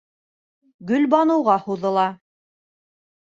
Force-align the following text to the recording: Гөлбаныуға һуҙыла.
Гөлбаныуға 0.91 1.59
һуҙыла. 1.67 2.07